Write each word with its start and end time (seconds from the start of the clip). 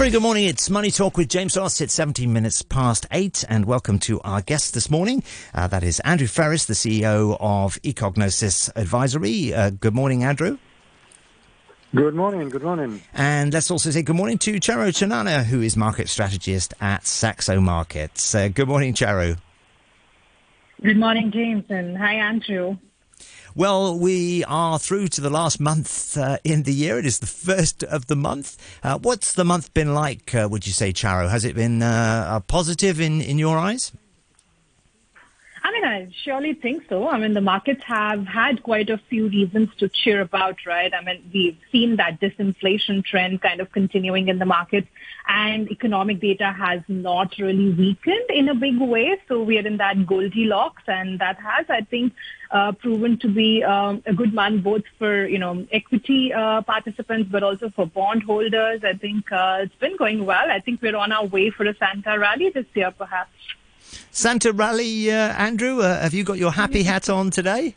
very 0.00 0.10
good 0.10 0.22
morning. 0.22 0.46
It's 0.46 0.70
Money 0.70 0.90
Talk 0.90 1.18
with 1.18 1.28
James 1.28 1.58
Ross. 1.58 1.78
It's 1.82 1.92
17 1.92 2.32
minutes 2.32 2.62
past 2.62 3.04
eight, 3.10 3.44
and 3.50 3.66
welcome 3.66 3.98
to 3.98 4.18
our 4.22 4.40
guest 4.40 4.72
this 4.72 4.88
morning. 4.90 5.22
Uh, 5.52 5.66
that 5.66 5.82
is 5.82 6.00
Andrew 6.00 6.26
Freris, 6.26 6.64
the 6.64 6.72
CEO 6.72 7.36
of 7.38 7.74
Ecognosis 7.82 8.70
Advisory. 8.76 9.52
Uh, 9.52 9.68
good 9.68 9.92
morning, 9.92 10.24
Andrew. 10.24 10.56
Good 11.94 12.14
morning, 12.14 12.48
good 12.48 12.62
morning. 12.62 13.02
And 13.12 13.52
let's 13.52 13.70
also 13.70 13.90
say 13.90 14.00
good 14.00 14.16
morning 14.16 14.38
to 14.38 14.54
Charu 14.54 14.88
Chanana, 14.88 15.44
who 15.44 15.60
is 15.60 15.76
market 15.76 16.08
strategist 16.08 16.72
at 16.80 17.04
Saxo 17.06 17.60
Markets. 17.60 18.34
Uh, 18.34 18.48
good 18.48 18.68
morning, 18.68 18.94
Charu. 18.94 19.36
Good 20.82 20.96
morning, 20.96 21.30
James, 21.30 21.66
and 21.68 21.98
hi, 21.98 22.14
Andrew. 22.14 22.78
Well, 23.54 23.98
we 23.98 24.44
are 24.44 24.78
through 24.78 25.08
to 25.08 25.20
the 25.20 25.30
last 25.30 25.58
month 25.58 26.16
uh, 26.16 26.38
in 26.44 26.62
the 26.62 26.72
year. 26.72 26.98
It 26.98 27.06
is 27.06 27.18
the 27.18 27.26
first 27.26 27.82
of 27.82 28.06
the 28.06 28.14
month. 28.14 28.56
Uh, 28.82 28.98
what's 28.98 29.34
the 29.34 29.44
month 29.44 29.74
been 29.74 29.92
like, 29.92 30.34
uh, 30.34 30.48
would 30.50 30.66
you 30.66 30.72
say, 30.72 30.92
Charu? 30.92 31.28
Has 31.28 31.44
it 31.44 31.56
been 31.56 31.82
uh, 31.82 32.40
positive 32.46 33.00
in, 33.00 33.20
in 33.20 33.38
your 33.38 33.58
eyes? 33.58 33.92
I 35.70 35.72
mean, 35.72 35.84
I 35.84 36.08
surely 36.24 36.54
think 36.54 36.82
so. 36.88 37.08
I 37.08 37.16
mean, 37.16 37.32
the 37.32 37.40
markets 37.40 37.82
have 37.84 38.26
had 38.26 38.60
quite 38.64 38.90
a 38.90 38.98
few 39.08 39.28
reasons 39.28 39.68
to 39.78 39.88
cheer 39.88 40.20
about, 40.20 40.56
right? 40.66 40.92
I 40.92 41.04
mean, 41.04 41.30
we've 41.32 41.58
seen 41.70 41.94
that 41.96 42.20
disinflation 42.20 43.04
trend 43.04 43.40
kind 43.40 43.60
of 43.60 43.70
continuing 43.70 44.26
in 44.28 44.40
the 44.40 44.46
markets 44.46 44.88
and 45.28 45.70
economic 45.70 46.20
data 46.20 46.52
has 46.52 46.80
not 46.88 47.38
really 47.38 47.70
weakened 47.70 48.30
in 48.30 48.48
a 48.48 48.54
big 48.54 48.80
way. 48.80 49.16
So 49.28 49.44
we 49.44 49.58
are 49.58 49.66
in 49.66 49.76
that 49.76 50.06
Goldilocks 50.06 50.82
and 50.88 51.20
that 51.20 51.38
has, 51.38 51.66
I 51.68 51.82
think, 51.82 52.14
uh, 52.50 52.72
proven 52.72 53.16
to 53.18 53.28
be 53.28 53.62
um, 53.62 54.02
a 54.06 54.12
good 54.12 54.34
month 54.34 54.64
both 54.64 54.82
for, 54.98 55.24
you 55.24 55.38
know, 55.38 55.68
equity 55.70 56.32
uh, 56.32 56.62
participants, 56.62 57.28
but 57.30 57.44
also 57.44 57.70
for 57.70 57.86
bond 57.86 58.24
holders. 58.24 58.80
I 58.82 58.94
think 58.94 59.30
uh, 59.30 59.58
it's 59.62 59.76
been 59.76 59.96
going 59.96 60.26
well. 60.26 60.50
I 60.50 60.58
think 60.58 60.82
we're 60.82 60.96
on 60.96 61.12
our 61.12 61.26
way 61.26 61.50
for 61.50 61.64
a 61.64 61.76
Santa 61.76 62.18
rally 62.18 62.50
this 62.50 62.66
year, 62.74 62.90
perhaps. 62.90 63.30
Santa 64.10 64.52
Rally, 64.52 65.10
uh, 65.10 65.14
Andrew, 65.14 65.80
uh, 65.80 66.00
have 66.00 66.14
you 66.14 66.24
got 66.24 66.38
your 66.38 66.52
happy 66.52 66.82
hat 66.82 67.08
on 67.08 67.30
today? 67.30 67.74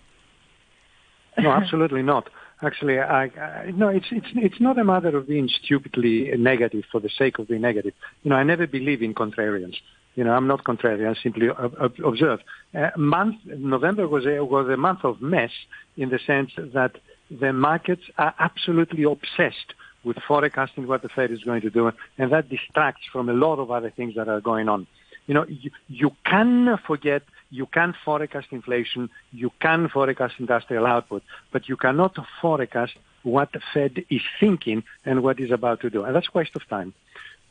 No, 1.37 1.51
absolutely 1.51 2.03
not. 2.03 2.29
Actually, 2.61 2.99
I, 2.99 3.25
I, 3.25 3.71
no, 3.75 3.89
it's 3.89 4.05
it's 4.11 4.27
it's 4.35 4.61
not 4.61 4.79
a 4.79 4.83
matter 4.83 5.17
of 5.17 5.27
being 5.27 5.49
stupidly 5.49 6.31
negative 6.37 6.85
for 6.91 7.01
the 7.01 7.09
sake 7.09 7.39
of 7.39 7.47
being 7.49 7.61
negative. 7.61 7.93
You 8.23 8.29
know, 8.29 8.37
I 8.37 8.43
never 8.43 8.67
believe 8.67 9.01
in 9.01 9.13
contrarians. 9.13 9.75
You 10.15 10.23
know, 10.23 10.31
I'm 10.31 10.47
not 10.47 10.63
contrarian. 10.63 11.09
I 11.09 11.21
simply 11.21 11.49
observe. 12.03 12.39
Uh, 12.73 12.91
month 12.95 13.38
November 13.45 14.07
was 14.07 14.25
a 14.25 14.45
was 14.45 14.69
a 14.69 14.77
month 14.77 15.03
of 15.03 15.21
mess 15.21 15.51
in 15.97 16.09
the 16.09 16.19
sense 16.19 16.51
that 16.57 16.97
the 17.29 17.51
markets 17.51 18.03
are 18.17 18.33
absolutely 18.39 19.03
obsessed 19.03 19.73
with 20.03 20.17
forecasting 20.27 20.88
what 20.88 21.01
the 21.01 21.09
Fed 21.09 21.31
is 21.31 21.43
going 21.43 21.61
to 21.61 21.69
do, 21.69 21.91
and 22.17 22.31
that 22.31 22.49
distracts 22.49 23.03
from 23.11 23.27
a 23.29 23.33
lot 23.33 23.59
of 23.59 23.71
other 23.71 23.89
things 23.89 24.15
that 24.15 24.27
are 24.27 24.41
going 24.41 24.69
on. 24.69 24.88
You 25.27 25.33
know, 25.33 25.45
you, 25.47 25.71
you 25.88 26.11
can 26.25 26.77
forget, 26.85 27.23
you 27.49 27.66
can 27.66 27.93
forecast 28.03 28.47
inflation, 28.52 29.09
you 29.31 29.52
can 29.61 29.89
forecast 29.89 30.35
industrial 30.39 30.85
output, 30.85 31.23
but 31.52 31.69
you 31.69 31.77
cannot 31.77 32.17
forecast 32.41 32.93
what 33.23 33.51
the 33.53 33.61
Fed 33.73 34.03
is 34.09 34.21
thinking 34.39 34.83
and 35.05 35.23
what 35.23 35.39
is 35.39 35.51
about 35.51 35.81
to 35.81 35.89
do. 35.89 36.03
And 36.03 36.16
that's 36.16 36.33
waste 36.33 36.55
of 36.55 36.67
time. 36.67 36.94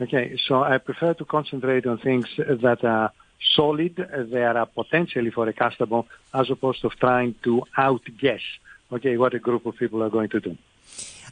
Okay, 0.00 0.39
so 0.48 0.62
I 0.62 0.78
prefer 0.78 1.15
to 1.15 1.25
concentrate 1.25 1.87
on 1.87 1.98
things 1.98 2.27
that 2.37 2.84
are 2.84 3.12
solid, 3.56 3.97
that 3.97 4.56
are 4.56 4.67
potentially 4.67 5.31
forecastable, 5.31 6.06
as 6.34 6.50
opposed 6.50 6.81
to 6.83 6.89
trying 6.91 7.34
to 7.45 7.62
outguess, 7.77 8.41
okay, 8.91 9.17
what 9.17 9.34
a 9.34 9.39
group 9.39 9.67
of 9.67 9.77
people 9.77 10.03
are 10.03 10.11
going 10.11 10.28
to 10.31 10.41
do. 10.41 10.56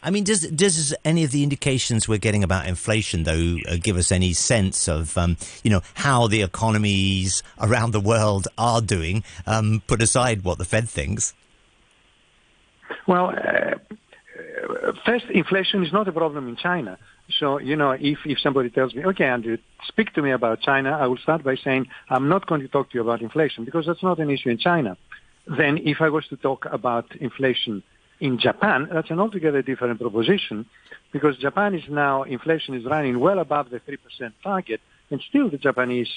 I 0.03 0.11
mean, 0.11 0.25
does 0.25 0.43
does 0.49 0.95
any 1.05 1.25
of 1.25 1.31
the 1.31 1.43
indications 1.43 2.09
we're 2.09 2.19
getting 2.19 2.43
about 2.43 2.67
inflation, 2.67 3.25
though, 3.25 3.57
uh, 3.69 3.77
give 3.81 3.97
us 3.97 4.11
any 4.11 4.33
sense 4.33 4.89
of 4.89 5.17
um, 5.19 5.37
you 5.63 5.71
know 5.71 5.83
how 5.95 6.27
the 6.27 6.43
economies 6.43 7.43
around 7.61 7.93
the 7.93 8.01
world 8.01 8.49
are 8.57 8.81
doing? 8.81 9.25
Um, 9.47 9.83
put 9.87 10.01
aside 10.03 10.43
what 10.43 10.59
the 10.59 10.65
Fed 10.65 10.89
thinks. 10.89 11.35
Well, 13.07 13.31
uh, 13.31 14.93
first, 15.05 15.27
inflation 15.31 15.85
is 15.85 15.93
not 15.93 16.09
a 16.09 16.13
problem 16.13 16.49
in 16.49 16.57
China. 16.57 16.99
So, 17.39 17.59
you 17.59 17.77
know, 17.77 17.93
if, 17.93 18.19
if 18.25 18.41
somebody 18.41 18.71
tells 18.71 18.95
me, 18.95 19.05
okay, 19.05 19.25
Andrew, 19.25 19.57
speak 19.87 20.13
to 20.15 20.23
me 20.23 20.33
about 20.33 20.61
China, 20.61 20.91
I 20.91 21.07
will 21.07 21.19
start 21.19 21.45
by 21.45 21.57
saying, 21.57 21.87
I'm 22.09 22.29
not 22.29 22.47
going 22.47 22.61
to 22.63 22.69
talk 22.69 22.91
to 22.91 22.95
you 22.95 23.03
about 23.03 23.23
inflation 23.23 23.65
because 23.65 23.87
that's 23.87 24.03
not 24.03 24.19
an 24.19 24.31
issue 24.31 24.49
in 24.51 24.59
China. 24.59 24.97
Then 25.47 25.79
if 25.79 26.01
I 26.01 26.09
was 26.09 26.27
to 26.29 26.37
talk 26.37 26.67
about 26.71 27.15
inflation 27.17 27.83
in 28.21 28.39
Japan, 28.39 28.89
that's 28.93 29.11
an 29.11 29.19
altogether 29.19 29.63
different 29.63 29.99
proposition 29.99 30.67
because 31.13 31.37
Japan 31.39 31.75
is 31.75 31.83
now, 31.89 32.23
inflation 32.23 32.75
is 32.75 32.85
running 32.85 33.19
well 33.19 33.39
above 33.39 33.71
the 33.71 33.81
3% 33.81 34.33
target 34.43 34.81
and 35.11 35.21
still 35.29 35.51
the 35.51 35.59
Japanese 35.59 36.09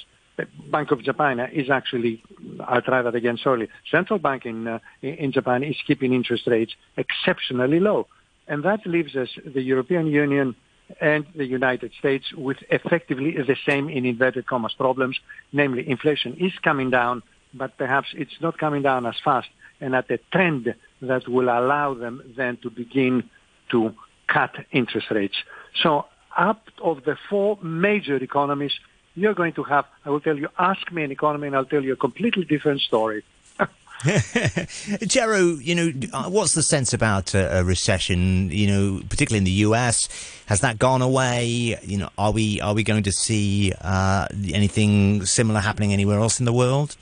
Bank 0.72 0.92
of 0.92 1.04
Japan 1.04 1.40
is 1.40 1.70
actually, 1.70 2.24
I'll 2.62 2.82
try 2.82 3.04
that 3.04 3.14
again 3.14 3.38
shortly, 3.38 3.70
central 3.92 4.18
bank 4.18 4.46
in, 4.46 4.68
uh, 4.68 4.80
in 5.02 5.32
Japan 5.32 5.64
is 5.64 5.76
keeping 5.86 6.12
interest 6.12 6.48
rates 6.48 6.74
exceptionally 6.98 7.80
low. 7.80 8.08
And 8.48 8.64
that 8.64 8.86
leaves 8.86 9.16
us, 9.16 9.30
the 9.46 9.62
European 9.62 10.08
Union 10.08 10.56
and 11.00 11.26
the 11.36 11.46
United 11.46 11.92
States, 12.00 12.34
with 12.34 12.58
effectively 12.72 13.36
the 13.38 13.56
same, 13.68 13.90
in 13.90 14.06
inverted 14.06 14.48
commas, 14.48 14.74
problems, 14.74 15.20
namely 15.52 15.88
inflation 15.88 16.36
is 16.40 16.52
coming 16.64 16.90
down, 16.90 17.22
but 17.54 17.78
perhaps 17.78 18.08
it's 18.14 18.42
not 18.42 18.58
coming 18.58 18.82
down 18.82 19.06
as 19.06 19.16
fast 19.24 19.50
and 19.84 19.94
at 19.94 20.10
a 20.10 20.18
trend 20.32 20.74
that 21.02 21.28
will 21.28 21.50
allow 21.50 21.94
them 21.94 22.24
then 22.38 22.58
to 22.64 22.70
begin 22.70 23.30
to 23.70 23.94
cut 24.28 24.56
interest 24.72 25.12
rates. 25.12 25.36
So 25.82 26.06
out 26.38 26.62
of 26.82 27.04
the 27.04 27.18
four 27.30 27.58
major 27.62 28.16
economies, 28.16 28.74
you're 29.16 29.34
going 29.34 29.54
to 29.54 29.64
have, 29.64 29.86
I 30.06 30.10
will 30.10 30.22
tell 30.22 30.38
you, 30.38 30.48
ask 30.58 30.92
me 30.92 31.04
an 31.04 31.12
economy 31.12 31.48
and 31.48 31.56
I'll 31.56 31.66
tell 31.66 31.84
you 31.84 31.94
a 31.94 31.98
completely 31.98 32.46
different 32.46 32.82
story. 32.82 33.24
Charu, 34.04 35.64
you 35.64 35.76
know, 35.76 35.92
uh, 36.14 36.30
what's 36.30 36.54
the 36.56 36.64
sense 36.64 36.94
about 36.94 37.34
a, 37.34 37.60
a, 37.60 37.64
recession? 37.64 38.50
You 38.52 38.68
know, 38.68 39.02
particularly 39.08 39.38
in 39.38 39.44
the 39.46 39.60
U.S., 39.68 40.10
has 40.48 40.60
that 40.62 40.78
gone 40.78 41.02
away? 41.02 41.78
You 41.84 41.98
know, 42.00 42.10
are 42.18 42.32
we 42.32 42.60
are 42.60 42.74
we 42.74 42.84
going 42.84 43.04
to 43.04 43.14
see 43.14 43.72
uh, 43.80 44.28
anything 44.52 45.26
similar 45.26 45.62
happening 45.62 45.94
anywhere 45.94 46.20
else 46.20 46.40
in 46.40 46.46
the 46.46 46.52
world? 46.52 46.98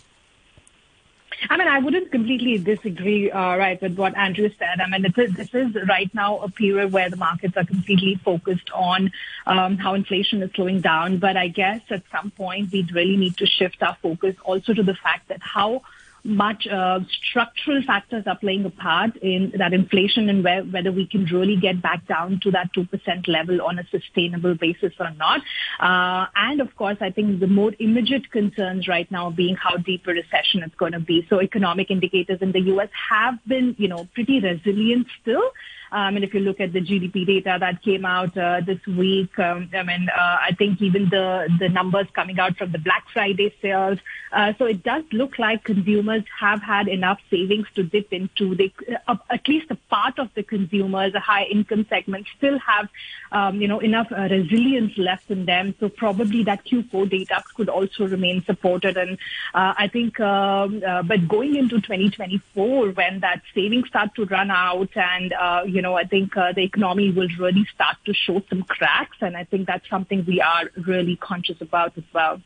I 1.50 1.58
mean, 1.58 1.68
I 1.68 1.80
wouldn't 1.80 2.12
completely 2.12 2.58
disagree, 2.58 3.32
uh, 3.32 3.58
right, 3.58 3.82
with 3.82 3.98
what 3.98 4.16
Andrew 4.16 4.50
said. 4.60 4.80
I 4.80 4.88
mean, 4.88 5.06
is, 5.06 5.36
this 5.36 5.54
is 5.54 5.76
right 5.88 6.14
now 6.14 6.40
a 6.40 6.50
period 6.50 6.92
where 6.92 7.10
the 7.10 7.18
markets 7.18 7.58
are 7.58 7.66
completely 7.66 8.16
focused 8.24 8.70
on 8.74 9.12
um, 9.48 9.78
how 9.78 9.94
inflation 9.96 10.44
is 10.44 10.52
slowing 10.54 10.82
down. 10.82 11.18
But 11.18 11.38
I 11.38 11.48
guess 11.48 11.82
at 11.90 12.04
some 12.12 12.32
point 12.32 12.72
we'd 12.72 12.94
really 12.94 13.18
need 13.18 13.38
to 13.38 13.46
shift 13.46 13.82
our 13.82 13.98
focus 14.02 14.36
also 14.44 14.74
to 14.74 14.84
the 14.84 14.96
fact 14.96 15.30
that 15.30 15.42
how 15.42 15.82
much 16.24 16.68
uh, 16.68 17.00
structural 17.30 17.82
factors 17.86 18.24
are 18.28 18.38
playing 18.38 18.66
a 18.66 18.70
part 18.70 19.16
in 19.18 19.54
that 19.58 19.74
inflation 19.74 20.30
and 20.30 20.44
where, 20.44 20.64
whether 20.64 20.92
we 20.92 21.08
can 21.08 21.26
really 21.26 21.56
get 21.56 21.82
back 21.82 22.08
down 22.08 22.40
to 22.44 22.52
that 22.52 22.70
2% 22.76 23.28
level 23.28 23.62
on 23.62 23.80
a 23.80 23.84
sustainable 23.90 24.56
basis 24.56 24.94
or 25.00 25.12
not. 25.12 25.42
Uh, 25.80 26.28
and 26.36 26.62
of 26.62 26.76
course, 26.76 26.98
I 27.02 27.10
think 27.10 27.40
the 27.40 27.48
more 27.48 27.72
immediate 27.80 28.32
concerns 28.32 28.88
right 28.88 29.10
now 29.12 29.30
being 29.30 29.56
how 29.56 29.78
deep 29.78 30.08
a 30.08 30.12
recession 30.12 30.64
it's 30.64 30.76
going 30.76 30.94
to 30.94 31.00
be. 31.00 31.26
So 31.30 31.42
economic 31.42 31.90
indicators 31.92 32.40
in 32.42 32.52
the 32.52 32.62
U.S. 32.62 32.90
have 33.10 33.40
been, 33.48 33.76
you 33.78 33.88
know, 33.88 34.08
pretty 34.14 34.40
resilient 34.40 35.08
still. 35.22 35.44
Um, 35.92 36.16
and 36.16 36.24
if 36.24 36.34
you 36.34 36.40
look 36.40 36.60
at 36.62 36.72
the 36.72 36.80
GDP 36.80 37.26
data 37.26 37.58
that 37.60 37.82
came 37.82 38.06
out 38.06 38.38
uh, 38.38 38.62
this 38.66 38.80
week, 38.88 39.38
um, 39.40 39.70
I 39.74 39.84
mean, 39.84 40.08
uh, 40.10 40.38
I 40.42 40.56
think 40.58 40.82
even 40.82 41.10
the 41.10 41.50
the 41.60 41.68
numbers 41.68 42.08
coming 42.14 42.40
out 42.40 42.58
from 42.58 42.72
the 42.72 42.80
Black 42.80 43.06
Friday 43.14 43.54
sales. 43.62 44.00
Uh, 44.32 44.54
so 44.58 44.66
it 44.66 44.82
does 44.84 45.04
look 45.12 45.38
like 45.38 45.64
consumers 45.66 46.24
have 46.40 46.62
had 46.62 46.88
enough 46.88 47.20
savings 47.30 47.68
to 47.76 47.84
dip 47.84 48.14
into. 48.14 48.56
They, 48.56 48.72
uh, 49.08 49.18
at 49.30 49.46
least 49.48 49.70
a 49.70 49.76
part 49.90 50.20
of 50.20 50.30
the 50.36 50.44
consumers, 50.44 51.14
a 51.14 51.20
high 51.20 51.44
income 51.44 51.86
segment, 51.90 52.28
still 52.38 52.58
have, 52.60 52.88
um, 53.34 53.62
you 53.62 53.68
know, 53.68 53.80
enough 53.80 54.10
uh, 54.12 54.30
resilience 54.32 54.98
left 54.98 55.30
in 55.30 55.46
them. 55.46 55.76
So 55.82 55.90
probably 55.90 56.44
that 56.46 56.64
Q4 56.66 57.10
data 57.10 57.44
could 57.56 57.68
also 57.68 58.08
remain 58.08 58.42
supported. 58.46 58.96
And 58.96 59.18
uh, 59.54 59.74
I 59.78 59.90
think, 59.90 60.18
um, 60.22 60.80
but 60.80 61.28
going 61.28 61.56
into 61.56 61.82
2024, 61.82 62.92
when 62.92 63.20
that 63.20 63.42
savings 63.54 63.90
start 63.90 64.16
to 64.16 64.26
run 64.26 64.50
out 64.50 64.96
and 64.96 65.34
you 65.68 65.81
you 65.82 65.88
know, 65.88 65.96
I 65.96 66.04
think 66.04 66.38
uh, 66.38 66.52
the 66.54 66.62
economy 66.62 67.12
will 67.12 67.28
really 67.40 67.66
start 67.74 67.98
to 68.06 68.14
show 68.14 68.44
some 68.50 68.62
cracks, 68.62 69.18
and 69.20 69.36
I 69.36 69.46
think 69.46 69.66
that's 69.66 69.90
something 69.90 70.24
we 70.28 70.40
are 70.40 70.70
really 70.86 71.16
conscious 71.16 71.60
about 71.60 71.98
as 71.98 72.04
well. 72.14 72.40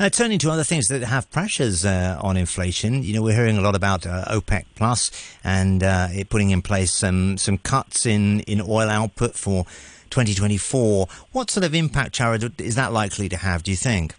Uh, 0.00 0.10
turning 0.10 0.40
to 0.40 0.50
other 0.50 0.64
things 0.64 0.88
that 0.88 1.00
have 1.02 1.30
pressures 1.30 1.84
uh, 1.84 2.18
on 2.20 2.36
inflation, 2.36 3.04
you 3.04 3.14
know, 3.14 3.22
we're 3.22 3.36
hearing 3.36 3.56
a 3.56 3.60
lot 3.60 3.76
about 3.76 4.04
uh, 4.04 4.24
OPEC 4.24 4.64
Plus 4.74 5.12
and 5.44 5.84
uh, 5.84 6.08
it 6.10 6.28
putting 6.28 6.50
in 6.50 6.60
place 6.60 6.92
some 6.92 7.38
some 7.38 7.56
cuts 7.56 8.04
in 8.04 8.40
in 8.40 8.60
oil 8.60 8.90
output 8.90 9.36
for 9.36 9.62
2024. 10.10 11.06
What 11.30 11.52
sort 11.52 11.62
of 11.62 11.72
impact, 11.72 12.16
Charu, 12.18 12.60
is 12.60 12.74
that 12.74 12.92
likely 12.92 13.28
to 13.28 13.36
have? 13.36 13.62
Do 13.62 13.70
you 13.70 13.76
think? 13.76 14.16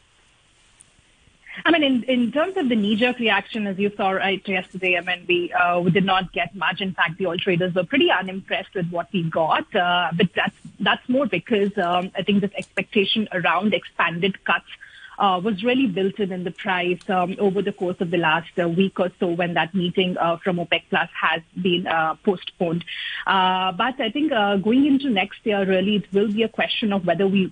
I 1.65 1.71
mean, 1.71 1.83
in, 1.83 2.03
in 2.03 2.31
terms 2.31 2.57
of 2.57 2.69
the 2.69 2.75
knee-jerk 2.75 3.19
reaction, 3.19 3.67
as 3.67 3.77
you 3.77 3.91
saw 3.95 4.11
right 4.11 4.45
yesterday, 4.47 4.97
I 4.97 5.01
mean, 5.01 5.25
we, 5.27 5.51
uh, 5.53 5.79
we 5.79 5.91
did 5.91 6.05
not 6.05 6.31
get 6.33 6.55
much. 6.55 6.81
In 6.81 6.93
fact, 6.93 7.17
the 7.17 7.27
oil 7.27 7.37
traders 7.37 7.73
were 7.73 7.83
pretty 7.83 8.09
unimpressed 8.11 8.73
with 8.73 8.89
what 8.89 9.11
we 9.13 9.23
got. 9.23 9.73
Uh, 9.75 10.09
but 10.15 10.29
that's 10.35 10.55
that's 10.79 11.07
more 11.07 11.27
because 11.27 11.77
um, 11.77 12.11
I 12.15 12.23
think 12.23 12.41
this 12.41 12.51
expectation 12.57 13.27
around 13.31 13.73
expanded 13.73 14.43
cuts 14.45 14.65
uh, 15.19 15.39
was 15.43 15.63
really 15.63 15.85
built 15.85 16.19
in 16.19 16.31
in 16.31 16.43
the 16.43 16.51
price 16.51 16.99
um, 17.09 17.35
over 17.37 17.61
the 17.61 17.71
course 17.71 17.97
of 17.99 18.09
the 18.09 18.17
last 18.17 18.51
uh, 18.59 18.67
week 18.67 18.99
or 18.99 19.11
so 19.19 19.27
when 19.27 19.53
that 19.53 19.73
meeting 19.75 20.17
uh, 20.17 20.37
from 20.37 20.57
OPEC 20.57 20.83
Plus 20.89 21.09
has 21.13 21.41
been 21.61 21.85
uh, 21.85 22.15
postponed. 22.23 22.83
Uh, 23.27 23.71
but 23.71 23.99
I 23.99 24.09
think 24.09 24.31
uh, 24.31 24.57
going 24.57 24.85
into 24.87 25.09
next 25.09 25.45
year, 25.45 25.63
really, 25.65 25.97
it 25.97 26.11
will 26.11 26.31
be 26.31 26.43
a 26.43 26.49
question 26.49 26.91
of 26.91 27.05
whether 27.05 27.27
we 27.27 27.51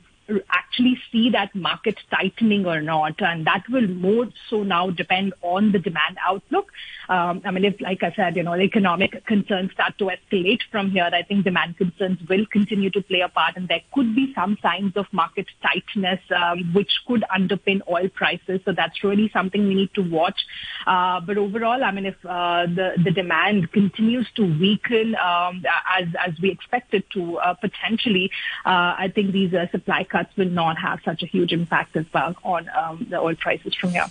actually 0.52 0.98
see 1.12 1.30
that 1.31 1.54
market 1.56 1.98
tightening 2.12 2.66
or 2.66 2.81
not. 2.81 3.22
And 3.22 3.46
that 3.48 3.64
will 3.70 3.88
more 3.88 4.28
so 4.50 4.64
now 4.64 4.90
depend 4.90 5.34
on 5.42 5.72
the 5.72 5.80
demand 5.80 6.18
outlook. 6.26 6.72
Um, 7.08 7.42
I 7.46 7.52
mean, 7.52 7.66
if, 7.66 7.80
like 7.81 8.04
I 8.04 8.14
said, 8.16 8.36
you 8.36 8.44
know, 8.44 8.56
economic 8.56 9.26
concerns 9.26 9.72
start 9.72 9.98
to 9.98 10.12
escalate 10.16 10.60
from 10.72 10.92
here, 10.92 11.10
I 11.12 11.24
think 11.24 11.44
demand 11.44 11.78
concerns 11.78 12.20
will 12.30 12.46
continue 12.52 12.90
to 12.92 13.02
play 13.02 13.22
a 13.22 13.30
part 13.30 13.56
and 13.56 13.68
there 13.68 13.81
could 13.94 14.16
be 14.16 14.31
some 14.36 14.58
signs 14.62 14.94
of 14.96 15.06
market 15.12 15.48
tightness, 15.64 16.20
um, 16.36 16.72
which 16.74 16.92
could 17.08 17.24
underpin 17.36 17.81
oil 17.90 18.10
prices. 18.10 18.62
So 18.66 18.74
that's 18.76 19.04
really 19.04 19.30
something 19.34 19.68
we 19.68 19.76
need 19.76 19.94
to 19.96 20.02
watch. 20.02 20.40
Uh, 20.86 21.20
but 21.22 21.38
overall, 21.38 21.84
I 21.84 21.92
mean, 21.92 22.06
if 22.06 22.16
uh, 22.26 22.68
the, 22.68 22.92
the 23.04 23.12
demand 23.12 23.72
continues 23.72 24.28
to 24.36 24.44
weaken 24.44 25.16
um, 25.16 25.64
as, 25.98 26.08
as 26.26 26.34
we 26.42 26.52
expect 26.52 26.94
it 26.94 27.10
to 27.12 27.38
uh, 27.38 27.54
potentially, 27.56 28.30
uh, 28.66 28.94
I 28.98 29.12
think 29.14 29.31
these 29.31 29.54
uh, 29.54 29.66
supply 29.72 30.04
cuts 30.04 30.19
cuts 30.19 30.36
will 30.38 30.50
not 30.50 30.77
have 30.77 31.00
such 31.04 31.24
a 31.24 31.25
huge 31.25 31.51
impact 31.51 31.95
as 31.95 32.06
well 32.13 32.36
on 32.44 32.69
um, 32.77 33.07
the 33.10 33.18
oil 33.18 33.36
prices 33.36 33.74
from 33.75 33.92
here. 33.92 34.06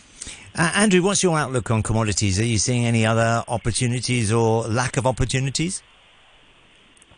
Uh, 0.55 0.73
Andrew, 0.75 1.03
what's 1.03 1.23
your 1.23 1.39
outlook 1.39 1.71
on 1.71 1.83
commodities? 1.83 2.41
Are 2.41 2.45
you 2.45 2.59
seeing 2.59 2.85
any 2.85 3.07
other 3.07 3.45
opportunities 3.49 4.33
or 4.33 4.63
lack 4.65 4.97
of 4.97 5.07
opportunities? 5.07 5.83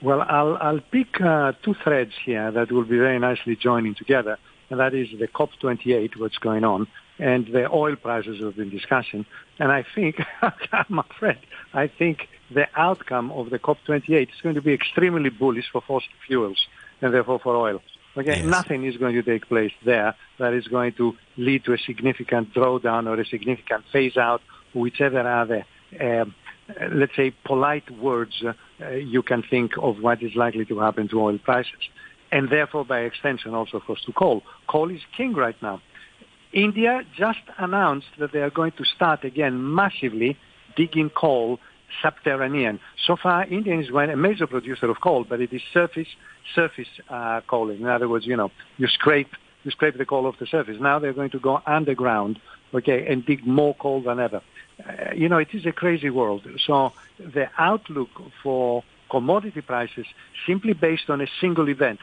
Well, 0.03 0.23
I'll, 0.23 0.57
I'll 0.57 0.81
pick 0.81 1.21
uh, 1.21 1.53
two 1.63 1.75
threads 1.75 2.13
here 2.25 2.51
that 2.51 2.73
will 2.73 2.85
be 2.85 2.99
very 2.99 3.19
nicely 3.19 3.55
joining 3.57 3.95
together, 3.95 4.39
and 4.71 4.81
that 4.81 4.95
is 4.95 5.09
the 5.19 5.29
COP28, 5.29 6.17
what's 6.17 6.39
going 6.39 6.65
on, 6.65 6.89
and 7.19 7.47
the 7.47 7.71
oil 7.71 7.97
prices 7.97 8.41
we've 8.41 8.57
been 8.57 8.71
discussing. 8.71 9.27
And 9.59 9.71
I 9.71 9.85
think, 9.95 10.17
I'm 10.73 10.99
afraid, 10.99 11.39
I 11.75 11.87
think 11.87 12.29
the 12.51 12.67
outcome 12.75 13.31
of 13.33 13.51
the 13.51 13.59
COP28 13.59 14.23
is 14.23 14.41
going 14.43 14.55
to 14.55 14.63
be 14.63 14.73
extremely 14.73 15.31
bullish 15.31 15.71
for 15.71 15.83
fossil 15.83 16.09
fuels 16.27 16.67
and 17.03 17.15
therefore 17.15 17.39
for 17.39 17.55
oil. 17.57 17.81
Okay, 18.17 18.39
yes. 18.39 18.45
nothing 18.45 18.85
is 18.85 18.97
going 18.97 19.15
to 19.15 19.23
take 19.23 19.49
place 19.49 19.73
there 19.85 20.17
that 20.39 20.53
is 20.53 20.67
going 20.67 20.93
to 20.95 21.17
lead 21.37 21.65
to 21.65 21.73
a 21.73 21.79
significant 21.79 22.53
drawdown 22.53 23.07
or 23.07 23.21
a 23.21 23.25
significant 23.25 23.85
phase 23.93 24.17
out, 24.17 24.43
whichever 24.75 25.21
other, 25.21 25.65
um, 26.01 26.35
let's 26.93 27.15
say, 27.15 27.33
polite 27.45 27.89
words 27.99 28.43
uh, 28.43 28.91
you 28.91 29.23
can 29.23 29.43
think 29.49 29.73
of 29.79 30.01
what 30.01 30.23
is 30.23 30.35
likely 30.35 30.65
to 30.65 30.81
happen 30.81 31.09
to 31.09 31.21
oil 31.21 31.39
prices. 31.39 31.89
And 32.33 32.49
therefore, 32.49 32.85
by 32.85 33.01
extension, 33.01 33.55
also, 33.55 33.77
of 33.77 33.85
course, 33.85 34.03
to 34.07 34.13
coal. 34.13 34.43
Coal 34.69 34.91
is 34.91 35.01
king 35.17 35.35
right 35.35 35.61
now. 35.63 35.81
India 36.53 37.03
just 37.17 37.41
announced 37.59 38.09
that 38.19 38.33
they 38.33 38.41
are 38.41 38.51
going 38.51 38.73
to 38.73 38.85
start 38.85 39.25
again 39.25 39.75
massively 39.75 40.37
digging 40.77 41.11
coal 41.11 41.61
subterranean. 42.03 42.81
So 43.07 43.17
far, 43.17 43.45
India 43.45 43.79
is 43.79 43.89
a 43.89 44.17
major 44.17 44.47
producer 44.47 44.91
of 44.91 45.01
coal, 45.01 45.25
but 45.29 45.41
it 45.41 45.53
is 45.53 45.63
surface 45.73 46.09
surface 46.55 46.89
uh, 47.09 47.41
coaling. 47.47 47.81
In 47.81 47.87
other 47.87 48.09
words, 48.09 48.27
you 48.27 48.37
know, 48.37 48.51
you 48.77 48.87
scrape 48.89 49.31
you 49.63 49.71
scrape 49.71 49.99
the 49.99 50.07
coal 50.07 50.27
off 50.27 50.39
the 50.39 50.47
surface. 50.47 50.79
Now 50.81 50.99
they're 50.99 51.13
going 51.13 51.31
to 51.31 51.39
go 51.39 51.61
underground, 51.67 52.41
okay, 52.73 53.07
and 53.07 53.25
dig 53.25 53.47
more 53.47 53.75
coal 53.75 54.01
than 54.03 54.19
ever. 54.19 54.41
Uh, 54.79 55.13
you 55.15 55.29
know, 55.29 55.39
it 55.39 55.49
is 55.53 55.67
a 55.67 55.73
crazy 55.73 56.11
world. 56.11 56.47
So 56.67 56.93
the 57.19 57.51
outlook 57.59 58.09
for 58.43 58.83
commodity 59.11 59.61
prices, 59.61 60.07
simply 60.47 60.73
based 60.73 61.11
on 61.11 61.21
a 61.21 61.27
single 61.41 61.69
event, 61.69 62.01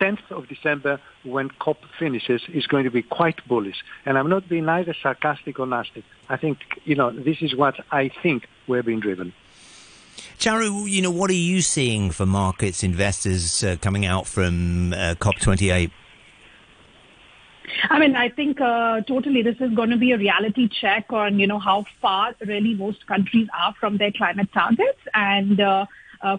10th 0.00 0.30
of 0.30 0.48
December 0.48 1.00
when 1.24 1.48
COP 1.58 1.78
finishes 1.98 2.42
is 2.48 2.66
going 2.66 2.84
to 2.84 2.90
be 2.90 3.02
quite 3.02 3.46
bullish. 3.48 3.82
And 4.04 4.16
I'm 4.16 4.28
not 4.28 4.48
being 4.48 4.68
either 4.68 4.94
sarcastic 5.02 5.58
or 5.58 5.66
nasty. 5.66 6.04
I 6.28 6.36
think, 6.36 6.58
you 6.84 6.94
know, 6.94 7.10
this 7.10 7.38
is 7.40 7.54
what 7.54 7.74
I 7.90 8.10
think 8.22 8.46
we're 8.68 8.82
being 8.82 9.00
driven. 9.00 9.32
Charu, 10.38 10.88
you 10.88 11.02
know, 11.02 11.10
what 11.10 11.30
are 11.30 11.34
you 11.34 11.62
seeing 11.62 12.10
for 12.10 12.26
markets, 12.26 12.82
investors 12.82 13.64
uh, 13.64 13.76
coming 13.80 14.06
out 14.06 14.26
from 14.26 14.92
uh, 14.92 15.14
COP28? 15.18 15.90
I 17.90 17.98
mean, 17.98 18.16
I 18.16 18.28
think 18.28 18.60
uh, 18.60 19.02
totally 19.02 19.42
this 19.42 19.56
is 19.60 19.72
going 19.74 19.90
to 19.90 19.96
be 19.96 20.12
a 20.12 20.18
reality 20.18 20.68
check 20.68 21.12
on, 21.12 21.38
you 21.38 21.46
know, 21.46 21.58
how 21.58 21.84
far 22.00 22.34
really 22.46 22.74
most 22.74 23.06
countries 23.06 23.48
are 23.58 23.74
from 23.78 23.98
their 23.98 24.12
climate 24.12 24.48
targets. 24.52 24.98
And 25.14 25.60
uh, 25.60 25.86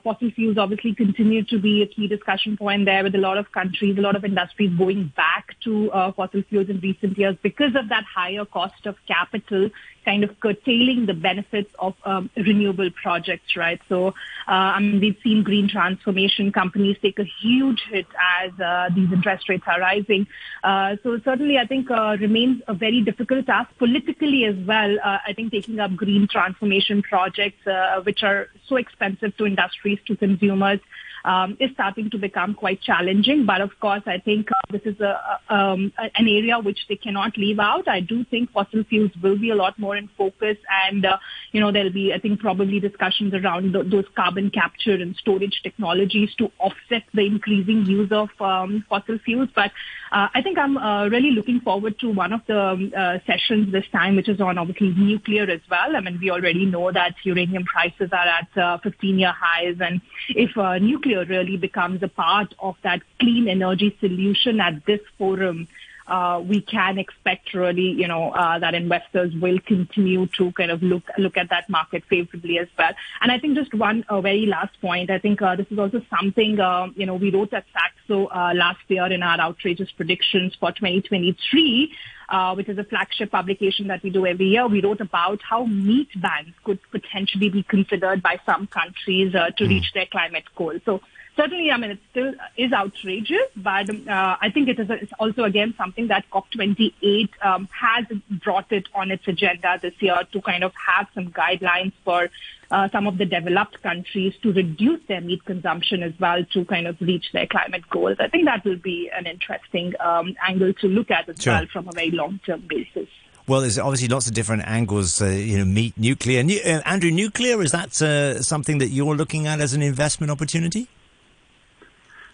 fossil 0.03 0.31
fuels 0.31 0.57
obviously 0.57 0.93
continue 0.93 1.43
to 1.45 1.59
be 1.59 1.81
a 1.81 1.87
key 1.87 2.07
discussion 2.07 2.57
point 2.57 2.85
there 2.85 3.03
with 3.03 3.15
a 3.15 3.19
lot 3.19 3.37
of 3.37 3.51
countries, 3.51 3.97
a 3.97 4.01
lot 4.01 4.15
of 4.15 4.25
industries 4.25 4.71
going 4.77 5.11
back 5.15 5.55
to 5.63 5.91
uh, 5.91 6.11
fossil 6.11 6.43
fuels 6.49 6.69
in 6.69 6.79
recent 6.79 7.17
years 7.17 7.35
because 7.41 7.75
of 7.75 7.89
that 7.89 8.03
higher 8.03 8.45
cost 8.45 8.85
of 8.85 8.95
capital 9.07 9.69
kind 10.05 10.23
of 10.23 10.39
curtailing 10.39 11.05
the 11.05 11.13
benefits 11.13 11.71
of 11.77 11.93
um, 12.05 12.29
renewable 12.35 12.89
projects, 13.01 13.55
right? 13.55 13.79
So 13.89 14.07
uh, 14.47 14.71
I 14.75 14.79
mean, 14.79 14.99
we've 14.99 15.17
seen 15.23 15.43
green 15.43 15.69
transformation 15.69 16.51
companies 16.51 16.97
take 17.01 17.19
a 17.19 17.27
huge 17.41 17.81
hit 17.91 18.07
as 18.41 18.51
uh, 18.59 18.89
these 18.95 19.11
interest 19.11 19.47
rates 19.49 19.63
are 19.67 19.79
rising. 19.79 20.25
Uh, 20.63 20.95
so 21.03 21.19
certainly, 21.23 21.57
I 21.57 21.65
think 21.65 21.91
uh, 21.91 22.17
remains 22.19 22.61
a 22.67 22.73
very 22.73 23.01
difficult 23.01 23.45
task 23.45 23.69
politically 23.77 24.45
as 24.45 24.55
well. 24.65 24.97
Uh, 25.03 25.19
I 25.27 25.33
think 25.33 25.51
taking 25.51 25.79
up 25.79 25.95
green 25.95 26.27
transformation 26.27 27.01
projects, 27.01 27.65
uh, 27.67 28.01
which 28.01 28.23
are 28.23 28.47
so 28.67 28.77
expensive 28.77 29.35
to 29.37 29.45
industries, 29.69 29.99
to 30.07 30.15
consumers, 30.15 30.79
um, 31.25 31.57
is 31.59 31.71
starting 31.73 32.09
to 32.11 32.17
become 32.17 32.53
quite 32.53 32.81
challenging. 32.81 33.45
But 33.45 33.61
of 33.61 33.71
course, 33.79 34.03
I 34.05 34.19
think 34.19 34.49
uh, 34.51 34.71
this 34.71 34.81
is 34.85 34.99
a, 34.99 35.39
um, 35.49 35.93
an 35.97 36.27
area 36.27 36.59
which 36.59 36.79
they 36.87 36.95
cannot 36.95 37.37
leave 37.37 37.59
out. 37.59 37.87
I 37.87 37.99
do 37.99 38.23
think 38.25 38.51
fossil 38.51 38.83
fuels 38.83 39.11
will 39.21 39.37
be 39.37 39.49
a 39.49 39.55
lot 39.55 39.77
more 39.79 39.95
in 39.95 40.09
focus, 40.17 40.57
and 40.85 41.05
uh, 41.05 41.17
you 41.51 41.59
know 41.59 41.71
there'll 41.71 41.93
be, 41.93 42.13
I 42.13 42.19
think, 42.19 42.39
probably 42.39 42.79
discussions 42.79 43.33
around 43.33 43.73
th- 43.73 43.87
those 43.89 44.05
carbon 44.15 44.49
capture 44.49 44.93
and 44.93 45.15
storage 45.15 45.61
technologies 45.63 46.29
to 46.37 46.51
offset 46.59 47.03
the 47.13 47.25
increasing 47.25 47.85
use 47.85 48.11
of 48.11 48.29
um, 48.39 48.85
fossil 48.89 49.19
fuels. 49.25 49.49
But 49.55 49.71
uh, 50.11 50.27
I 50.33 50.41
think 50.41 50.57
I'm 50.57 50.77
uh, 50.77 51.07
really 51.07 51.31
looking 51.31 51.61
forward 51.61 51.99
to 51.99 52.09
one 52.09 52.33
of 52.33 52.41
the 52.47 52.59
um, 52.59 52.93
uh, 52.97 53.19
sessions 53.25 53.71
this 53.71 53.85
time, 53.91 54.15
which 54.15 54.29
is 54.29 54.41
on 54.41 54.57
obviously 54.57 54.89
nuclear 54.89 55.43
as 55.43 55.61
well. 55.69 55.95
I 55.95 55.99
mean, 55.99 56.19
we 56.21 56.31
already 56.31 56.65
know 56.65 56.91
that 56.91 57.15
uranium 57.23 57.65
prices 57.65 58.09
are 58.11 58.27
at 58.27 58.49
15-year 58.55 59.33
highs, 59.35 59.75
and 59.79 60.01
if 60.29 60.51
nuclear 60.81 61.18
really 61.25 61.57
becomes 61.57 62.03
a 62.03 62.07
part 62.07 62.53
of 62.59 62.75
that 62.83 63.01
clean 63.19 63.47
energy 63.47 63.95
solution 63.99 64.59
at 64.59 64.85
this 64.85 65.01
forum, 65.17 65.67
uh, 66.09 66.39
we 66.39 66.61
can 66.61 66.97
expect 66.97 67.53
really, 67.53 67.91
you 67.91 68.07
know, 68.07 68.31
uh, 68.31 68.59
that 68.59 68.73
investors 68.73 69.33
will 69.41 69.59
continue 69.59 70.27
to 70.37 70.51
kind 70.53 70.71
of 70.71 70.81
look 70.81 71.03
look 71.17 71.37
at 71.37 71.49
that 71.49 71.69
market 71.69 72.03
favorably 72.09 72.57
as 72.59 72.67
well. 72.77 72.91
And 73.21 73.31
I 73.31 73.39
think 73.39 73.55
just 73.55 73.73
one 73.73 74.03
uh, 74.09 74.21
very 74.21 74.45
last 74.45 74.79
point. 74.81 75.09
I 75.09 75.19
think 75.19 75.41
uh, 75.41 75.55
this 75.55 75.67
is 75.69 75.79
also 75.79 76.01
something, 76.09 76.59
uh, 76.59 76.87
you 76.95 77.05
know, 77.05 77.15
we 77.15 77.31
wrote 77.31 77.53
at 77.53 77.65
Saxo 77.73 78.27
uh, 78.27 78.53
last 78.55 78.79
year 78.87 79.05
in 79.11 79.23
our 79.23 79.39
outrageous 79.39 79.91
predictions 79.91 80.55
for 80.59 80.71
2023. 80.71 81.93
Uh, 82.31 82.53
which 82.53 82.69
is 82.69 82.77
a 82.77 82.83
flagship 82.83 83.31
publication 83.31 83.87
that 83.87 84.03
we 84.03 84.11
do 84.11 84.23
every 84.23 84.45
year. 84.45 84.67
We 84.67 84.83
wrote 84.83 85.01
about 85.01 85.41
how 85.41 85.65
meat 85.65 86.09
bans 86.21 86.53
could 86.63 86.77
potentially 86.91 87.49
be 87.49 87.63
considered 87.63 88.21
by 88.21 88.39
some 88.45 88.67
countries 88.67 89.33
uh, 89.33 89.49
to 89.57 89.63
mm. 89.63 89.69
reach 89.69 89.91
their 89.95 90.05
climate 90.05 90.43
goals. 90.55 90.81
So 90.85 91.01
certainly, 91.35 91.71
I 91.71 91.77
mean, 91.77 91.91
it 91.91 91.99
still 92.11 92.33
is 92.57 92.73
outrageous, 92.73 93.47
but 93.55 93.89
uh, 93.89 94.37
I 94.41 94.49
think 94.49 94.69
it 94.69 94.79
is 94.79 94.89
it's 94.89 95.13
also, 95.19 95.43
again, 95.43 95.73
something 95.77 96.07
that 96.07 96.25
COP28 96.31 97.29
um, 97.41 97.67
has 97.71 98.05
brought 98.29 98.71
it 98.71 98.87
on 98.93 99.11
its 99.11 99.27
agenda 99.27 99.79
this 99.81 99.93
year 99.99 100.21
to 100.31 100.41
kind 100.41 100.63
of 100.63 100.73
have 100.75 101.07
some 101.13 101.31
guidelines 101.31 101.93
for 102.03 102.29
uh, 102.71 102.87
some 102.89 103.07
of 103.07 103.17
the 103.17 103.25
developed 103.25 103.81
countries 103.81 104.33
to 104.43 104.53
reduce 104.53 105.01
their 105.07 105.21
meat 105.21 105.43
consumption 105.45 106.03
as 106.03 106.13
well 106.19 106.43
to 106.45 106.65
kind 106.65 106.87
of 106.87 106.99
reach 107.01 107.31
their 107.33 107.47
climate 107.47 107.89
goals. 107.89 108.17
I 108.19 108.27
think 108.27 108.45
that 108.45 108.63
will 108.63 108.77
be 108.77 109.09
an 109.13 109.25
interesting 109.25 109.93
um, 109.99 110.35
angle 110.47 110.73
to 110.73 110.87
look 110.87 111.09
at 111.11 111.27
as 111.29 111.41
sure. 111.41 111.53
well 111.53 111.65
from 111.67 111.87
a 111.87 111.91
very 111.91 112.11
long-term 112.11 112.65
basis. 112.67 113.07
Well, 113.47 113.61
there's 113.61 113.79
obviously 113.79 114.09
lots 114.09 114.27
of 114.27 114.35
different 114.35 114.67
angles. 114.67 115.19
Uh, 115.19 115.29
you 115.29 115.57
know, 115.57 115.65
meat, 115.65 115.97
nuclear. 115.97 116.41
uh, 116.41 116.81
Andrew, 116.85 117.09
nuclear 117.09 117.59
is 117.63 117.71
that 117.71 117.99
uh, 117.99 118.43
something 118.43 118.77
that 118.77 118.89
you're 118.89 119.15
looking 119.15 119.47
at 119.47 119.59
as 119.59 119.73
an 119.73 119.81
investment 119.81 120.29
opportunity? 120.29 120.87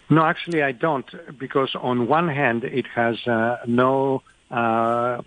No, 0.09 0.23
actually, 0.23 0.61
I 0.61 0.71
don't, 0.71 1.05
because 1.37 1.75
on 1.75 2.07
one 2.07 2.27
hand, 2.27 2.63
it 2.63 2.85
has 2.93 3.25
uh, 3.27 3.57
no 3.65 4.21
uh, 4.51 5.21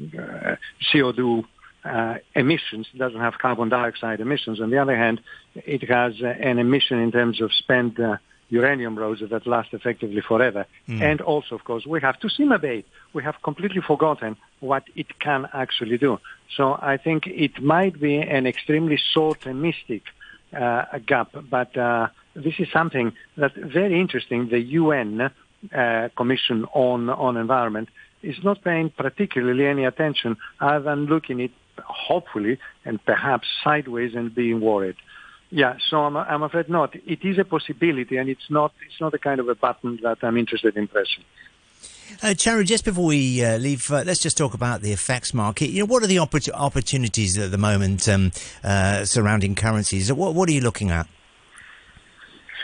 CO2 0.92 1.44
uh, 1.84 2.14
emissions, 2.34 2.86
it 2.92 2.98
doesn't 2.98 3.20
have 3.20 3.38
carbon 3.38 3.68
dioxide 3.68 4.20
emissions. 4.20 4.60
On 4.60 4.70
the 4.70 4.78
other 4.78 4.96
hand, 4.96 5.20
it 5.54 5.88
has 5.88 6.14
uh, 6.22 6.26
an 6.26 6.58
emission 6.58 6.98
in 6.98 7.10
terms 7.12 7.40
of 7.40 7.52
spent 7.52 7.98
uh, 7.98 8.16
uranium 8.50 8.98
rods 8.98 9.20
that 9.28 9.46
last 9.46 9.72
effectively 9.72 10.20
forever. 10.20 10.66
Mm. 10.88 11.02
And 11.02 11.20
also, 11.20 11.54
of 11.54 11.64
course, 11.64 11.86
we 11.86 12.00
have 12.00 12.18
to 12.20 12.28
CIMABAIT. 12.28 12.84
We 13.12 13.22
have 13.22 13.36
completely 13.42 13.80
forgotten 13.80 14.36
what 14.60 14.84
it 14.96 15.18
can 15.18 15.48
actually 15.52 15.98
do. 15.98 16.18
So 16.56 16.78
I 16.80 16.96
think 16.96 17.26
it 17.26 17.62
might 17.62 18.00
be 18.00 18.16
an 18.16 18.46
extremely 18.46 18.98
short 19.12 19.46
and 19.46 19.60
mystic 19.62 20.02
uh, 20.56 20.84
gap, 21.06 21.34
but 21.50 21.76
uh, 21.76 22.08
this 22.44 22.54
is 22.58 22.68
something 22.72 23.12
that's 23.36 23.56
very 23.56 24.00
interesting. 24.00 24.48
The 24.48 24.60
UN 24.60 25.30
uh, 25.74 26.08
Commission 26.16 26.64
on 26.72 27.10
on 27.10 27.36
Environment 27.36 27.88
is 28.22 28.36
not 28.42 28.62
paying 28.62 28.90
particularly 28.90 29.66
any 29.66 29.84
attention 29.84 30.36
other 30.60 30.80
than 30.80 31.06
looking 31.06 31.42
at 31.42 31.50
hopefully 31.84 32.58
and 32.84 33.04
perhaps 33.04 33.46
sideways 33.62 34.14
and 34.14 34.34
being 34.34 34.60
worried. 34.60 34.96
Yeah, 35.50 35.76
so 35.88 36.04
I'm, 36.04 36.16
I'm 36.16 36.42
afraid 36.42 36.68
not. 36.68 36.94
It 36.94 37.24
is 37.24 37.38
a 37.38 37.44
possibility, 37.44 38.16
and 38.18 38.28
it's 38.28 38.50
not 38.50 38.72
it's 38.86 39.00
not 39.00 39.12
the 39.12 39.18
kind 39.18 39.40
of 39.40 39.48
a 39.48 39.54
button 39.54 39.98
that 40.02 40.18
I'm 40.22 40.36
interested 40.36 40.76
in 40.76 40.88
pressing. 40.88 41.24
Uh, 42.22 42.34
just 42.34 42.84
before 42.84 43.06
we 43.06 43.44
uh, 43.44 43.58
leave, 43.58 43.90
uh, 43.90 44.02
let's 44.04 44.20
just 44.20 44.36
talk 44.36 44.54
about 44.54 44.80
the 44.80 44.92
FX 44.92 45.34
market. 45.34 45.70
You 45.70 45.80
know, 45.80 45.86
what 45.86 46.02
are 46.02 46.06
the 46.06 46.16
oppor- 46.16 46.50
opportunities 46.54 47.36
at 47.36 47.50
the 47.50 47.58
moment 47.58 48.08
um, 48.08 48.32
uh, 48.64 49.04
surrounding 49.04 49.54
currencies? 49.54 50.10
What, 50.10 50.34
what 50.34 50.48
are 50.48 50.52
you 50.52 50.62
looking 50.62 50.90
at? 50.90 51.06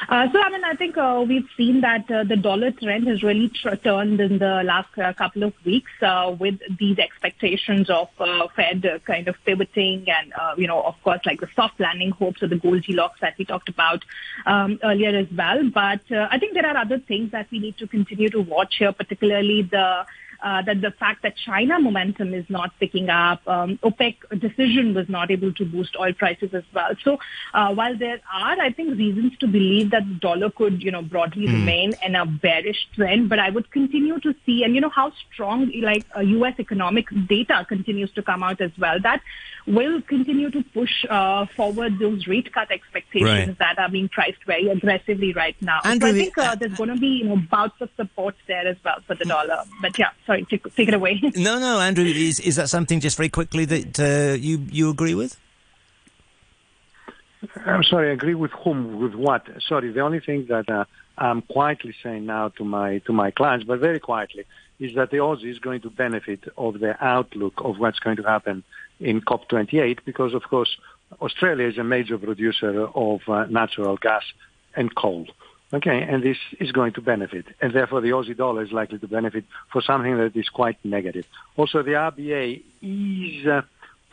Uh, 0.08 0.26
so, 0.32 0.40
I 0.40 0.50
mean, 0.50 0.64
I 0.64 0.74
think 0.74 0.96
uh, 0.96 1.24
we've 1.26 1.48
seen 1.56 1.80
that 1.80 2.10
uh, 2.10 2.24
the 2.24 2.36
dollar 2.36 2.70
trend 2.72 3.06
has 3.06 3.22
really 3.22 3.48
tr- 3.48 3.76
turned 3.76 4.20
in 4.20 4.38
the 4.38 4.62
last 4.64 4.96
uh, 4.98 5.12
couple 5.12 5.42
of 5.44 5.52
weeks 5.64 5.90
uh, 6.02 6.34
with 6.38 6.58
these 6.78 6.98
expectations 6.98 7.88
of 7.90 8.08
uh, 8.18 8.46
Fed 8.54 8.84
kind 9.06 9.28
of 9.28 9.36
pivoting 9.44 10.06
and, 10.08 10.32
you 10.58 10.66
know, 10.66 10.82
of 10.82 10.94
course, 11.02 11.20
like 11.24 11.40
the 11.40 11.48
soft 11.54 11.78
landing 11.80 12.10
hopes 12.10 12.42
of 12.42 12.50
the 12.50 12.56
Goldilocks 12.56 13.20
that 13.20 13.34
we 13.38 13.44
talked 13.44 13.68
about 13.68 14.04
um, 14.46 14.78
earlier 14.82 15.16
as 15.16 15.26
well. 15.36 15.70
But 15.72 16.00
I 16.10 16.38
think 16.38 16.54
there 16.54 16.66
are 16.66 16.76
other 16.76 16.98
things 16.98 17.32
that 17.32 17.50
we 17.50 17.58
need 17.58 17.78
to 17.78 17.86
continue 17.86 18.28
to 18.30 18.40
watch 18.40 18.76
here, 18.78 18.92
particularly 18.92 19.62
the 19.62 20.04
that 20.44 20.80
the 20.80 20.90
fact 20.90 21.22
that 21.22 21.34
China 21.36 21.80
momentum 21.80 22.34
is 22.34 22.44
not 22.48 22.70
picking 22.78 23.08
up, 23.08 23.40
um, 23.48 23.78
OPEC 23.82 24.16
decision 24.38 24.94
was 24.94 25.08
not 25.08 25.30
able 25.30 25.52
to 25.54 25.64
boost 25.64 25.96
oil 25.98 26.12
prices 26.12 26.52
as 26.52 26.64
well. 26.74 26.90
So 27.02 27.18
uh, 27.54 27.74
while 27.74 27.96
there 27.96 28.20
are, 28.32 28.60
I 28.60 28.70
think, 28.70 28.98
reasons 28.98 29.36
to 29.38 29.46
believe 29.46 29.90
that 29.90 30.06
the 30.06 30.14
dollar 30.14 30.50
could, 30.50 30.82
you 30.82 30.90
know, 30.90 31.02
broadly 31.02 31.46
mm. 31.46 31.54
remain 31.54 31.94
in 32.04 32.14
a 32.14 32.26
bearish 32.26 32.86
trend, 32.94 33.28
but 33.28 33.38
I 33.38 33.50
would 33.50 33.70
continue 33.70 34.20
to 34.20 34.34
see, 34.44 34.64
and 34.64 34.74
you 34.74 34.80
know, 34.80 34.90
how 34.90 35.12
strong 35.32 35.72
like 35.80 36.04
uh, 36.16 36.20
U.S. 36.20 36.54
economic 36.58 37.06
data 37.26 37.64
continues 37.68 38.12
to 38.12 38.22
come 38.22 38.42
out 38.42 38.60
as 38.60 38.70
well. 38.78 39.00
That 39.00 39.22
will 39.66 40.02
continue 40.02 40.50
to 40.50 40.62
push 40.74 41.04
uh, 41.08 41.46
forward 41.56 41.98
those 41.98 42.26
rate 42.26 42.52
cut 42.52 42.70
expectations 42.70 43.48
right. 43.48 43.58
that 43.58 43.78
are 43.78 43.88
being 43.88 44.08
priced 44.08 44.44
very 44.46 44.68
aggressively 44.68 45.32
right 45.32 45.56
now. 45.60 45.80
Andrew, 45.84 46.10
so 46.10 46.14
I 46.14 46.18
think 46.18 46.38
uh, 46.38 46.54
there's 46.54 46.74
going 46.76 46.90
to 46.90 46.96
be 46.96 47.06
you 47.06 47.24
know 47.24 47.36
bouts 47.50 47.80
of 47.80 47.88
support 47.96 48.34
there 48.46 48.66
as 48.66 48.76
well 48.84 48.98
for 49.06 49.14
the 49.14 49.24
dollar. 49.24 49.64
But 49.80 49.98
yeah, 49.98 50.10
sorry, 50.26 50.44
take, 50.44 50.74
take 50.74 50.88
it 50.88 50.94
away. 50.94 51.20
no, 51.36 51.58
no, 51.58 51.80
Andrew, 51.80 52.04
is 52.04 52.40
is 52.40 52.56
that 52.56 52.68
something 52.68 53.00
just 53.00 53.16
very 53.16 53.28
quickly 53.30 53.64
that 53.64 54.00
uh, 54.00 54.34
you 54.34 54.66
you 54.70 54.90
agree 54.90 55.14
with? 55.14 55.38
I'm 57.66 57.82
sorry, 57.84 58.10
I 58.10 58.12
agree 58.12 58.34
with 58.34 58.52
whom? 58.52 59.00
With 59.00 59.14
what? 59.14 59.46
Sorry, 59.68 59.92
the 59.92 60.00
only 60.00 60.20
thing 60.20 60.46
that 60.48 60.68
uh, 60.68 60.84
I'm 61.16 61.42
quietly 61.42 61.94
saying 62.02 62.26
now 62.26 62.48
to 62.50 62.64
my 62.64 62.98
to 63.06 63.12
my 63.12 63.30
clients, 63.30 63.64
but 63.64 63.78
very 63.78 64.00
quietly, 64.00 64.44
is 64.80 64.94
that 64.96 65.10
the 65.10 65.18
Aussie 65.18 65.50
is 65.50 65.58
going 65.58 65.80
to 65.82 65.90
benefit 65.90 66.44
of 66.56 66.80
the 66.80 67.02
outlook 67.04 67.54
of 67.58 67.78
what's 67.78 67.98
going 68.00 68.16
to 68.16 68.24
happen 68.24 68.64
in 69.00 69.20
COP28 69.20 69.98
because, 70.04 70.34
of 70.34 70.42
course, 70.44 70.76
Australia 71.20 71.68
is 71.68 71.78
a 71.78 71.84
major 71.84 72.18
producer 72.18 72.88
of 72.94 73.20
uh, 73.28 73.44
natural 73.46 73.96
gas 73.96 74.24
and 74.74 74.94
coal. 74.94 75.26
Okay, 75.72 76.02
and 76.02 76.22
this 76.22 76.36
is 76.60 76.70
going 76.70 76.92
to 76.92 77.00
benefit, 77.00 77.46
and 77.60 77.72
therefore 77.72 78.00
the 78.00 78.10
Aussie 78.10 78.36
dollar 78.36 78.62
is 78.62 78.70
likely 78.70 78.98
to 78.98 79.08
benefit 79.08 79.44
for 79.72 79.82
something 79.82 80.16
that 80.18 80.36
is 80.36 80.48
quite 80.48 80.76
negative. 80.84 81.26
Also, 81.56 81.82
the 81.82 81.92
RBA 81.92 82.62
is 82.80 83.46
uh, 83.46 83.62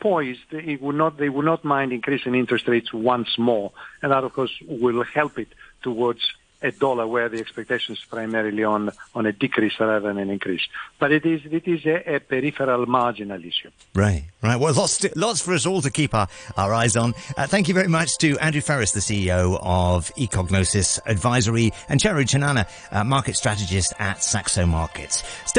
poised; 0.00 0.52
it 0.52 0.82
would 0.82 0.96
not, 0.96 1.18
they 1.18 1.28
would 1.28 1.44
not 1.44 1.64
mind 1.64 1.92
increasing 1.92 2.34
interest 2.34 2.66
rates 2.66 2.92
once 2.92 3.38
more, 3.38 3.70
and 4.02 4.10
that, 4.10 4.24
of 4.24 4.32
course, 4.32 4.50
will 4.66 5.04
help 5.04 5.38
it 5.38 5.48
towards 5.82 6.32
a 6.62 6.70
dollar 6.70 7.06
where 7.06 7.28
the 7.28 7.38
expectation 7.38 7.94
is 7.94 8.04
primarily 8.04 8.64
on 8.64 8.90
on 9.14 9.26
a 9.26 9.32
decrease 9.32 9.74
rather 9.78 10.00
than 10.00 10.18
an 10.18 10.30
increase. 10.30 10.62
But 10.98 11.12
it 11.12 11.26
is 11.26 11.40
it 11.50 11.66
is 11.66 11.84
a, 11.86 12.16
a 12.16 12.20
peripheral 12.20 12.86
marginal 12.86 13.40
issue. 13.40 13.70
Right, 13.94 14.24
right. 14.42 14.56
Well, 14.56 14.72
lots 14.74 14.98
to, 14.98 15.10
lots 15.16 15.40
for 15.42 15.54
us 15.54 15.66
all 15.66 15.82
to 15.82 15.90
keep 15.90 16.14
our, 16.14 16.28
our 16.56 16.72
eyes 16.72 16.96
on. 16.96 17.14
Uh, 17.36 17.46
thank 17.46 17.68
you 17.68 17.74
very 17.74 17.88
much 17.88 18.18
to 18.18 18.38
Andrew 18.38 18.60
Freris, 18.60 18.92
the 18.92 19.00
CEO 19.00 19.58
of 19.60 20.12
Ecognosis 20.16 21.00
Advisory, 21.06 21.72
and 21.88 22.00
Charu 22.00 22.24
Chanana, 22.24 22.68
uh, 22.90 23.04
market 23.04 23.36
strategist 23.36 23.92
at 23.98 24.22
Saxo 24.22 24.66
Markets. 24.66 25.22
Still 25.44 25.50